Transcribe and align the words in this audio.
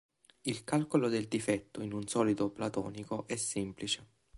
Il 0.45 0.63
calcolo 0.63 1.09
del 1.09 1.27
difetto 1.27 1.83
in 1.83 1.93
un 1.93 2.07
solido 2.07 2.49
platonico 2.49 3.27
è 3.27 3.35
semplice. 3.35 4.07